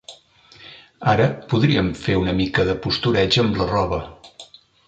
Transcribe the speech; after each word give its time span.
Ara 1.11 1.27
podríem 1.51 1.93
fer 2.05 2.17
una 2.23 2.35
mica 2.41 2.67
de 2.71 2.77
postureig 2.87 3.41
amb 3.45 3.63
la 3.63 3.73
roba. 3.77 4.05